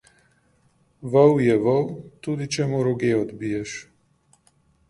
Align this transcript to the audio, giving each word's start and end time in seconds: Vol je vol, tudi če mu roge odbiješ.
Vol 1.15 1.33
je 1.47 1.57
vol, 1.67 1.85
tudi 2.29 2.49
če 2.57 2.67
mu 2.73 2.81
roge 2.89 3.15
odbiješ. 3.21 3.77